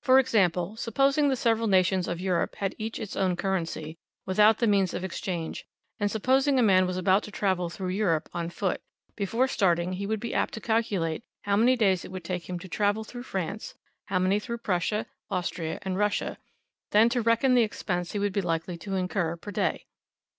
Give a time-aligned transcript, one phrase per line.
[0.00, 4.66] For example, supposing the several nations of Europe had each its own currency, without the
[4.66, 5.66] means of exchange,
[6.00, 8.80] and supposing a man was about to travel through Europe on foot,
[9.14, 12.58] before starting he would be apt to calculate how many days it would take him
[12.60, 13.74] to travel through France;
[14.06, 16.38] how many through Prussia, Austria, and Russia,
[16.92, 19.84] then to reckon the expense he would be likely to incur per day.